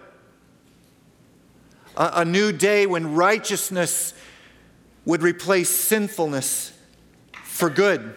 A, 1.96 2.10
a 2.16 2.24
new 2.24 2.52
day 2.52 2.86
when 2.86 3.14
righteousness 3.14 4.14
would 5.04 5.22
replace 5.22 5.68
sinfulness 5.68 6.72
for 7.44 7.68
good. 7.68 8.16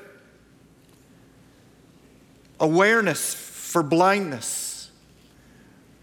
Awareness 2.59 3.33
for 3.33 3.83
blindness. 3.83 4.91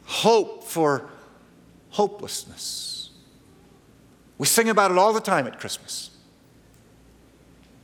Hope 0.04 0.64
for 0.64 1.08
hopelessness. 1.90 2.91
We 4.42 4.46
sing 4.46 4.68
about 4.70 4.90
it 4.90 4.98
all 4.98 5.12
the 5.12 5.20
time 5.20 5.46
at 5.46 5.60
Christmas. 5.60 6.10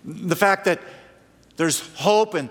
The 0.04 0.34
fact 0.34 0.64
that 0.64 0.80
there's 1.56 1.78
hope 1.94 2.34
and 2.34 2.48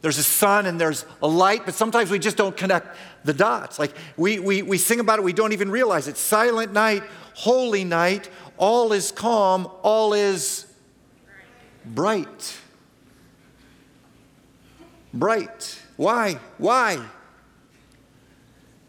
there's 0.00 0.16
a 0.16 0.22
Son 0.22 0.64
and 0.64 0.80
there's 0.80 1.04
a 1.20 1.28
light, 1.28 1.66
but 1.66 1.74
sometimes 1.74 2.10
we 2.10 2.18
just 2.18 2.38
don't 2.38 2.56
connect 2.56 2.96
the 3.22 3.34
dots. 3.34 3.78
Like 3.78 3.94
we, 4.16 4.38
we, 4.38 4.62
we 4.62 4.78
sing 4.78 4.98
about 4.98 5.18
it, 5.18 5.26
we 5.26 5.34
don't 5.34 5.52
even 5.52 5.70
realize 5.70 6.08
it. 6.08 6.16
Silent 6.16 6.72
night, 6.72 7.02
holy 7.34 7.84
night, 7.84 8.30
all 8.56 8.94
is 8.94 9.12
calm, 9.12 9.70
all 9.82 10.14
is 10.14 10.64
bright. 11.84 12.58
Bright. 15.12 15.82
Why? 15.98 16.38
Why? 16.56 17.04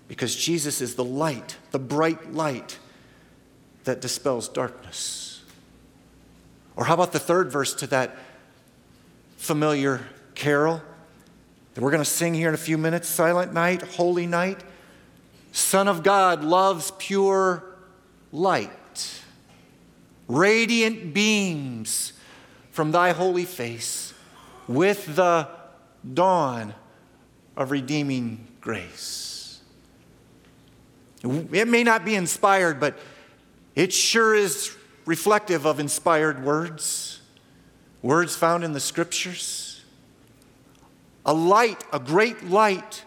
Because 0.07 0.34
Jesus 0.34 0.79
is 0.79 0.95
the 0.95 1.03
light, 1.03 1.57
the 1.71 1.79
bright 1.79 2.31
light 2.31 2.79
that 3.84 4.02
dispels 4.02 4.48
darkness. 4.48 5.41
Or 6.76 6.86
how 6.86 6.94
about 6.94 7.12
the 7.12 7.20
third 7.20 7.52
verse 7.52 7.74
to 7.76 7.88
that 7.88 8.15
familiar 9.38 10.02
carol? 10.36 10.82
that 11.74 11.82
we're 11.82 11.91
going 11.91 12.04
to 12.04 12.10
sing 12.10 12.34
here 12.34 12.50
in 12.50 12.54
a 12.54 12.58
few 12.58 12.78
minutes 12.78 13.08
Silent 13.08 13.54
Night, 13.54 13.82
Holy 13.82 14.28
Night. 14.28 14.62
Son 15.52 15.88
of 15.88 16.04
God 16.04 16.44
loves 16.44 16.91
pure 16.98 17.63
light, 18.32 19.22
radiant 20.28 21.13
beams 21.13 22.13
from 22.72 22.91
thy 22.91 23.12
holy 23.12 23.46
face 23.46 24.13
with 24.67 25.15
the 25.15 25.48
dawn 26.13 26.74
of 27.58 27.72
redeeming 27.72 28.48
grace. 28.62 29.60
It 31.24 31.67
may 31.67 31.84
not 31.84 32.06
be 32.06 32.15
inspired, 32.15 32.80
but 32.80 32.98
it 33.75 33.93
sure 33.93 34.36
is 34.36 34.75
reflective 35.05 35.65
of 35.65 35.79
inspired 35.79 36.43
words, 36.43 37.21
words 38.01 38.36
found 38.36 38.63
in 38.63 38.73
the 38.73 38.79
scriptures. 38.79 39.84
A 41.25 41.34
light, 41.34 41.84
a 41.93 41.99
great 41.99 42.45
light, 42.45 43.05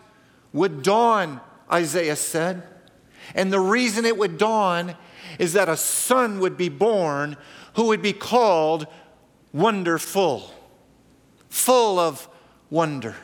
would 0.53 0.83
dawn, 0.83 1.41
Isaiah 1.71 2.17
said. 2.17 2.63
And 3.35 3.53
the 3.53 3.61
reason 3.61 4.05
it 4.05 4.17
would 4.17 4.39
dawn 4.39 4.97
is 5.39 5.55
that 5.55 5.69
a 5.69 5.77
son 5.77 6.41
would 6.41 6.57
be 6.57 6.69
born 6.69 7.37
who 7.75 7.87
would 7.87 8.03
be 8.03 8.13
called 8.13 8.87
Wonderful, 9.53 10.51
full 11.49 11.99
of 12.01 12.29
wonder. 12.71 13.15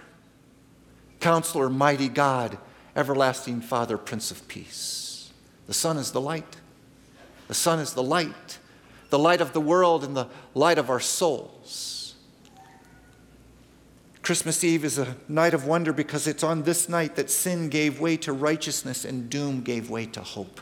Counselor, 1.19 1.69
mighty 1.69 2.09
God, 2.09 2.57
everlasting 2.95 3.61
Father, 3.61 3.99
Prince 3.99 4.31
of 4.31 4.47
Peace. 4.47 5.33
The 5.67 5.75
Son 5.75 5.97
is 5.97 6.13
the 6.13 6.21
light. 6.21 6.60
The 7.51 7.55
Son 7.55 7.81
is 7.81 7.95
the 7.95 8.03
light, 8.05 8.61
the 9.09 9.19
light 9.19 9.41
of 9.41 9.53
the 9.53 9.61
world 9.61 10.05
and 10.05 10.17
the 10.17 10.29
light 10.55 10.79
of 10.79 10.89
our 10.89 11.01
souls. 11.01 12.15
Christmas 14.23 14.63
Eve 14.63 14.85
is 14.85 14.99
a 14.99 15.17
night 15.27 15.53
of 15.53 15.67
wonder 15.67 15.93
because 15.93 16.29
it's 16.29 16.45
on 16.45 16.63
this 16.63 16.89
night 16.89 17.17
that 17.17 17.29
sin 17.29 17.69
gave 17.69 17.99
way 17.99 18.17
to 18.19 18.33
righteousness 18.33 19.05
and 19.05 19.29
doom 19.29 19.63
gave 19.63 19.91
way 19.91 20.07
to 20.07 20.21
hope. 20.21 20.61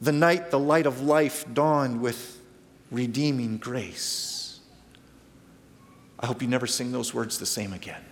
The 0.00 0.12
night 0.12 0.50
the 0.50 0.58
light 0.58 0.86
of 0.86 1.02
life 1.02 1.44
dawned 1.52 2.00
with 2.00 2.40
redeeming 2.90 3.58
grace. 3.58 4.60
I 6.18 6.24
hope 6.24 6.40
you 6.40 6.48
never 6.48 6.66
sing 6.66 6.90
those 6.90 7.12
words 7.12 7.38
the 7.38 7.44
same 7.44 7.74
again. 7.74 8.02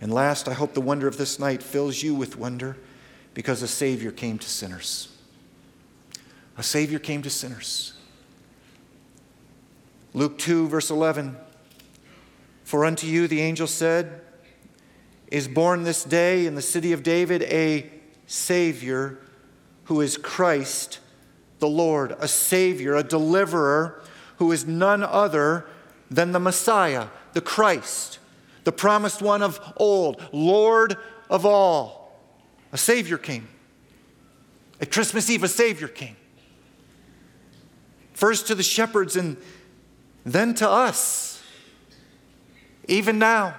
And 0.00 0.12
last, 0.12 0.48
I 0.48 0.54
hope 0.54 0.74
the 0.74 0.80
wonder 0.80 1.06
of 1.06 1.18
this 1.18 1.38
night 1.38 1.62
fills 1.62 2.02
you 2.02 2.16
with 2.16 2.36
wonder 2.36 2.76
because 3.36 3.60
a 3.60 3.68
Savior 3.68 4.10
came 4.10 4.38
to 4.38 4.48
sinners. 4.48 5.08
A 6.56 6.62
Savior 6.62 6.98
came 6.98 7.20
to 7.20 7.28
sinners. 7.28 7.92
Luke 10.14 10.38
2, 10.38 10.68
verse 10.68 10.88
11 10.88 11.36
For 12.64 12.86
unto 12.86 13.06
you, 13.06 13.28
the 13.28 13.42
angel 13.42 13.66
said, 13.66 14.22
is 15.30 15.48
born 15.48 15.82
this 15.82 16.02
day 16.02 16.46
in 16.46 16.54
the 16.54 16.62
city 16.62 16.94
of 16.94 17.02
David 17.02 17.42
a 17.42 17.90
Savior 18.26 19.18
who 19.84 20.00
is 20.00 20.16
Christ 20.16 21.00
the 21.58 21.68
Lord, 21.68 22.16
a 22.18 22.28
Savior, 22.28 22.94
a 22.94 23.02
deliverer 23.02 24.02
who 24.38 24.50
is 24.50 24.66
none 24.66 25.02
other 25.02 25.66
than 26.10 26.32
the 26.32 26.40
Messiah, 26.40 27.08
the 27.34 27.42
Christ, 27.42 28.18
the 28.64 28.72
promised 28.72 29.20
one 29.20 29.42
of 29.42 29.60
old, 29.76 30.26
Lord 30.32 30.96
of 31.28 31.44
all. 31.44 31.95
A 32.76 32.78
Savior 32.78 33.16
came. 33.16 33.48
At 34.82 34.92
Christmas 34.92 35.30
Eve, 35.30 35.42
a 35.44 35.48
Savior 35.48 35.88
came. 35.88 36.14
First 38.12 38.48
to 38.48 38.54
the 38.54 38.62
shepherds 38.62 39.16
and 39.16 39.38
then 40.26 40.52
to 40.56 40.68
us. 40.68 41.42
Even 42.86 43.18
now. 43.18 43.54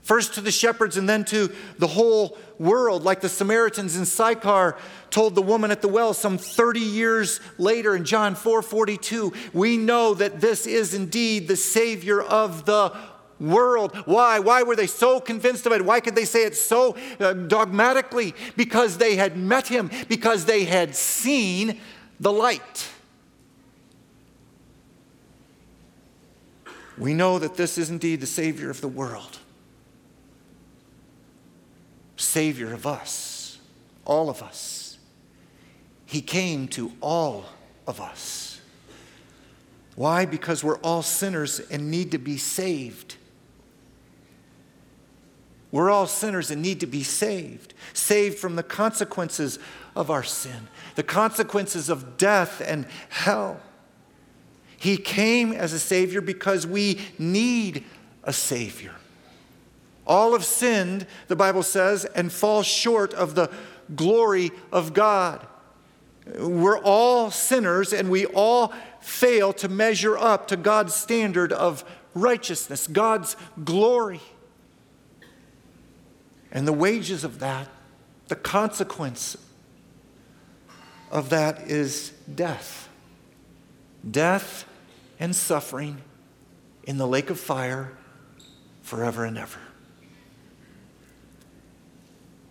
First 0.00 0.32
to 0.36 0.40
the 0.40 0.50
shepherds 0.50 0.96
and 0.96 1.06
then 1.06 1.26
to 1.26 1.54
the 1.76 1.86
whole 1.86 2.38
world, 2.58 3.02
like 3.02 3.20
the 3.20 3.28
Samaritans 3.28 3.94
in 3.94 4.06
Sychar 4.06 4.78
told 5.10 5.34
the 5.34 5.42
woman 5.42 5.70
at 5.70 5.82
the 5.82 5.88
well 5.88 6.14
some 6.14 6.38
30 6.38 6.80
years 6.80 7.40
later 7.58 7.94
in 7.94 8.06
John 8.06 8.34
4 8.34 8.62
42. 8.62 9.34
We 9.52 9.76
know 9.76 10.14
that 10.14 10.40
this 10.40 10.66
is 10.66 10.94
indeed 10.94 11.46
the 11.46 11.56
Savior 11.56 12.22
of 12.22 12.64
the 12.64 12.90
world. 13.40 13.96
Why? 14.06 14.38
Why 14.38 14.62
were 14.62 14.76
they 14.76 14.86
so 14.86 15.20
convinced 15.20 15.66
of 15.66 15.72
it? 15.72 15.84
Why 15.84 16.00
could 16.00 16.14
they 16.14 16.24
say 16.24 16.44
it 16.44 16.56
so 16.56 16.96
uh, 17.20 17.32
dogmatically? 17.32 18.34
Because 18.56 18.98
they 18.98 19.16
had 19.16 19.36
met 19.36 19.68
him, 19.68 19.90
because 20.08 20.44
they 20.44 20.64
had 20.64 20.94
seen 20.94 21.80
the 22.20 22.32
light. 22.32 22.88
We 26.96 27.12
know 27.12 27.38
that 27.38 27.56
this 27.56 27.76
is 27.76 27.90
indeed 27.90 28.20
the 28.20 28.26
Savior 28.26 28.70
of 28.70 28.80
the 28.80 28.88
world. 28.88 29.38
Savior 32.16 32.72
of 32.72 32.86
us, 32.86 33.58
all 34.04 34.30
of 34.30 34.42
us. 34.42 34.98
He 36.06 36.20
came 36.20 36.68
to 36.68 36.92
all 37.00 37.46
of 37.88 38.00
us. 38.00 38.60
Why? 39.96 40.24
Because 40.24 40.62
we're 40.62 40.78
all 40.78 41.02
sinners 41.02 41.58
and 41.58 41.90
need 41.90 42.12
to 42.12 42.18
be 42.18 42.36
saved. 42.36 43.16
We're 45.74 45.90
all 45.90 46.06
sinners 46.06 46.52
and 46.52 46.62
need 46.62 46.78
to 46.80 46.86
be 46.86 47.02
saved, 47.02 47.74
saved 47.94 48.38
from 48.38 48.54
the 48.54 48.62
consequences 48.62 49.58
of 49.96 50.08
our 50.08 50.22
sin, 50.22 50.68
the 50.94 51.02
consequences 51.02 51.88
of 51.88 52.16
death 52.16 52.62
and 52.64 52.86
hell. 53.08 53.58
He 54.76 54.96
came 54.96 55.50
as 55.50 55.72
a 55.72 55.80
Savior 55.80 56.20
because 56.20 56.64
we 56.64 57.00
need 57.18 57.82
a 58.22 58.32
Savior. 58.32 58.94
All 60.06 60.34
have 60.34 60.44
sinned, 60.44 61.08
the 61.26 61.34
Bible 61.34 61.64
says, 61.64 62.04
and 62.04 62.32
fall 62.32 62.62
short 62.62 63.12
of 63.12 63.34
the 63.34 63.50
glory 63.96 64.52
of 64.70 64.94
God. 64.94 65.44
We're 66.38 66.78
all 66.78 67.32
sinners 67.32 67.92
and 67.92 68.10
we 68.12 68.26
all 68.26 68.72
fail 69.00 69.52
to 69.54 69.68
measure 69.68 70.16
up 70.16 70.46
to 70.48 70.56
God's 70.56 70.94
standard 70.94 71.52
of 71.52 71.84
righteousness, 72.14 72.86
God's 72.86 73.36
glory. 73.64 74.20
And 76.54 76.66
the 76.66 76.72
wages 76.72 77.24
of 77.24 77.40
that, 77.40 77.68
the 78.28 78.36
consequence 78.36 79.36
of 81.10 81.28
that 81.30 81.68
is 81.68 82.12
death. 82.32 82.88
Death 84.08 84.64
and 85.18 85.34
suffering 85.34 86.00
in 86.84 86.96
the 86.96 87.06
lake 87.06 87.28
of 87.28 87.40
fire 87.40 87.92
forever 88.82 89.24
and 89.24 89.36
ever. 89.36 89.58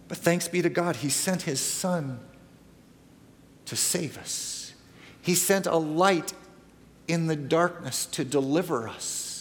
But 0.07 0.17
thanks 0.17 0.47
be 0.47 0.61
to 0.61 0.69
God, 0.69 0.97
He 0.97 1.09
sent 1.09 1.43
His 1.43 1.59
Son 1.59 2.19
to 3.65 3.75
save 3.75 4.17
us. 4.17 4.73
He 5.21 5.35
sent 5.35 5.65
a 5.65 5.77
light 5.77 6.33
in 7.07 7.27
the 7.27 7.35
darkness 7.35 8.05
to 8.07 8.23
deliver 8.23 8.87
us, 8.87 9.32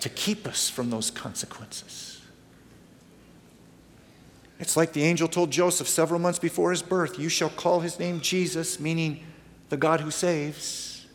to 0.00 0.08
keep 0.08 0.46
us 0.46 0.68
from 0.68 0.90
those 0.90 1.10
consequences. 1.10 2.20
It's 4.58 4.76
like 4.76 4.92
the 4.92 5.04
angel 5.04 5.28
told 5.28 5.50
Joseph 5.50 5.88
several 5.88 6.18
months 6.18 6.38
before 6.38 6.70
his 6.70 6.82
birth 6.82 7.18
You 7.18 7.28
shall 7.28 7.50
call 7.50 7.80
his 7.80 7.98
name 7.98 8.20
Jesus, 8.20 8.80
meaning 8.80 9.24
the 9.68 9.76
God 9.76 10.00
who 10.00 10.10
saves. 10.10 11.06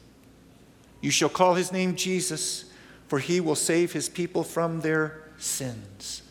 You 1.01 1.09
shall 1.11 1.29
call 1.29 1.55
his 1.55 1.71
name 1.71 1.95
Jesus, 1.95 2.65
for 3.07 3.19
he 3.19 3.39
will 3.39 3.55
save 3.55 3.91
his 3.91 4.09
people 4.09 4.43
from 4.43 4.81
their 4.81 5.23
sins 5.37 6.21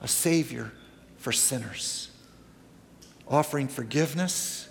a 0.00 0.08
Savior 0.08 0.72
for 1.16 1.32
sinners, 1.32 2.10
offering 3.26 3.66
forgiveness 3.66 4.68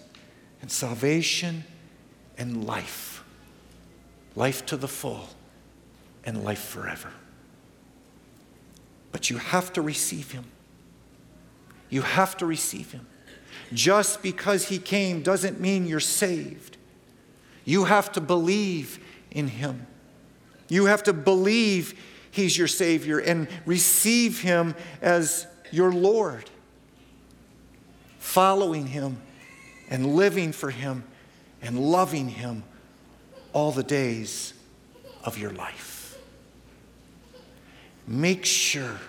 and 0.61 0.71
salvation 0.71 1.63
and 2.37 2.65
life, 2.65 3.23
life 4.35 4.65
to 4.67 4.77
the 4.77 4.87
full 4.87 5.29
and 6.25 6.43
life 6.43 6.63
forever. 6.63 7.09
But 9.11 9.29
you 9.29 9.37
have 9.37 9.71
to 9.73 9.81
receive 9.81 10.31
Him. 10.31 10.45
You 11.89 12.01
have 12.01 12.35
to 12.37 12.45
receive 12.45 12.91
Him. 12.91 13.07
Just 13.73 14.21
because 14.21 14.67
He 14.67 14.77
came 14.77 15.21
doesn't 15.21 15.59
mean 15.59 15.85
you're 15.85 15.99
saved. 15.99 16.77
You 17.63 17.85
have 17.85 18.11
to 18.13 18.21
believe 18.21 18.99
in 19.31 19.47
Him. 19.47 19.87
You 20.67 20.85
have 20.85 21.03
to 21.03 21.13
believe 21.13 21.99
He's 22.31 22.57
your 22.57 22.67
Savior 22.67 23.19
and 23.19 23.47
receive 23.65 24.41
Him 24.41 24.75
as 25.01 25.47
your 25.71 25.91
Lord. 25.91 26.49
Following 28.19 28.87
Him 28.87 29.21
and 29.89 30.15
living 30.15 30.51
for 30.51 30.71
Him 30.71 31.03
and 31.61 31.79
loving 31.79 32.27
Him 32.29 32.63
all 33.53 33.71
the 33.71 33.83
days 33.83 34.53
of 35.23 35.37
your 35.37 35.51
life. 35.51 35.94
Make 38.07 38.45
sure, 38.45 38.99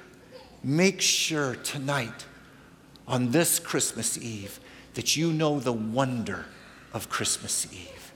make 0.63 1.01
sure 1.01 1.55
tonight 1.57 2.25
on 3.07 3.31
this 3.31 3.59
Christmas 3.59 4.17
Eve 4.19 4.59
that 4.95 5.17
you 5.17 5.33
know 5.33 5.61
the 5.61 5.73
wonder 5.73 6.47
of 6.93 7.09
Christmas 7.09 7.67
Eve. 7.73 8.13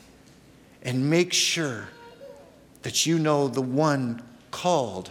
And 0.82 1.10
make 1.10 1.32
sure 1.32 1.88
that 2.82 3.04
you 3.04 3.18
know 3.18 3.48
the 3.48 3.60
one 3.60 4.22
called 4.50 5.10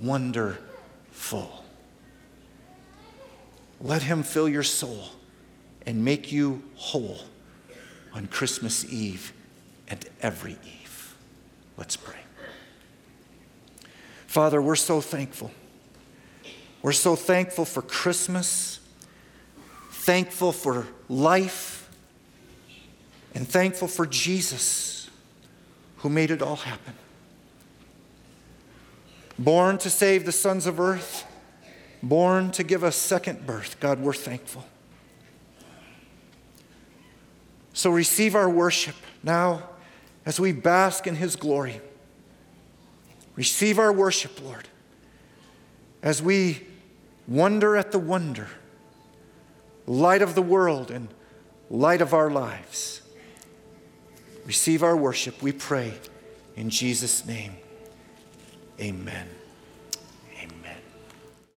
Wonderful. 0.00 1.64
Let 3.80 4.02
Him 4.02 4.22
fill 4.22 4.48
your 4.48 4.62
soul 4.62 5.10
and 5.84 6.02
make 6.02 6.32
you 6.32 6.62
whole 6.76 7.18
on 8.14 8.26
Christmas 8.26 8.90
Eve 8.90 9.32
and 9.88 10.04
every 10.22 10.52
Eve. 10.52 11.14
Let's 11.76 11.96
pray. 11.96 12.19
Father, 14.30 14.62
we're 14.62 14.76
so 14.76 15.00
thankful. 15.00 15.50
We're 16.82 16.92
so 16.92 17.16
thankful 17.16 17.64
for 17.64 17.82
Christmas, 17.82 18.78
thankful 19.90 20.52
for 20.52 20.86
life, 21.08 21.90
and 23.34 23.46
thankful 23.48 23.88
for 23.88 24.06
Jesus 24.06 25.10
who 25.96 26.08
made 26.08 26.30
it 26.30 26.42
all 26.42 26.54
happen 26.54 26.94
born 29.36 29.78
to 29.78 29.90
save 29.90 30.26
the 30.26 30.32
sons 30.32 30.66
of 30.66 30.78
earth, 30.78 31.24
born 32.00 32.52
to 32.52 32.62
give 32.62 32.84
us 32.84 32.94
second 32.94 33.46
birth. 33.46 33.80
God, 33.80 33.98
we're 33.98 34.12
thankful. 34.12 34.64
So 37.72 37.90
receive 37.90 38.36
our 38.36 38.48
worship 38.48 38.94
now 39.22 39.70
as 40.24 40.38
we 40.38 40.52
bask 40.52 41.06
in 41.06 41.16
His 41.16 41.34
glory. 41.34 41.80
Receive 43.40 43.78
our 43.78 43.90
worship, 43.90 44.44
Lord, 44.44 44.68
as 46.02 46.22
we 46.22 46.60
wonder 47.26 47.74
at 47.74 47.90
the 47.90 47.98
wonder, 47.98 48.48
light 49.86 50.20
of 50.20 50.34
the 50.34 50.42
world 50.42 50.90
and 50.90 51.08
light 51.70 52.02
of 52.02 52.12
our 52.12 52.28
lives. 52.28 53.00
Receive 54.44 54.82
our 54.82 54.94
worship, 54.94 55.40
we 55.42 55.52
pray, 55.52 55.94
in 56.54 56.68
Jesus' 56.68 57.24
name. 57.24 57.56
Amen. 58.78 59.26